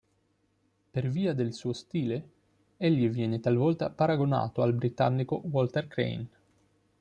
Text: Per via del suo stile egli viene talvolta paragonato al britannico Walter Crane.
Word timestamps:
Per 0.89 1.07
via 1.09 1.31
del 1.35 1.53
suo 1.53 1.73
stile 1.73 2.29
egli 2.77 3.07
viene 3.07 3.39
talvolta 3.39 3.91
paragonato 3.91 4.63
al 4.63 4.73
britannico 4.73 5.35
Walter 5.45 5.87
Crane. 5.87 6.27